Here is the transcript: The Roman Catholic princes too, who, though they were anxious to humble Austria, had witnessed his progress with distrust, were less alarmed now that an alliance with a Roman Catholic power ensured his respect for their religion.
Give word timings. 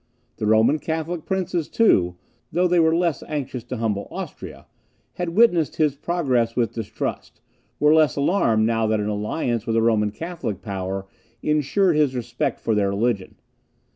The 0.37 0.47
Roman 0.47 0.79
Catholic 0.79 1.27
princes 1.27 1.69
too, 1.69 1.85
who, 1.85 2.15
though 2.51 2.67
they 2.67 2.79
were 2.79 3.13
anxious 3.27 3.63
to 3.65 3.77
humble 3.77 4.07
Austria, 4.09 4.65
had 5.13 5.29
witnessed 5.35 5.75
his 5.75 5.93
progress 5.95 6.55
with 6.55 6.73
distrust, 6.73 7.39
were 7.79 7.93
less 7.93 8.15
alarmed 8.15 8.65
now 8.65 8.87
that 8.87 8.99
an 8.99 9.09
alliance 9.09 9.67
with 9.67 9.75
a 9.75 9.81
Roman 9.83 10.09
Catholic 10.09 10.63
power 10.63 11.05
ensured 11.43 11.97
his 11.97 12.15
respect 12.15 12.59
for 12.59 12.73
their 12.73 12.89
religion. 12.89 13.35